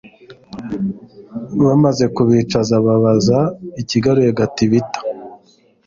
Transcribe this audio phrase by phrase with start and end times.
[1.65, 3.39] Bamaze kubicaza babaza
[3.81, 4.99] ikigaruye Gatibita